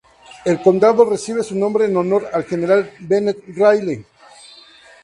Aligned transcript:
El 0.45 0.59
condado 0.63 1.05
recibe 1.07 1.43
su 1.43 1.55
nombre 1.55 1.85
en 1.85 1.95
honor 1.95 2.27
al 2.33 2.45
general 2.45 2.89
Bennet 3.01 3.37
Riley. 3.49 4.03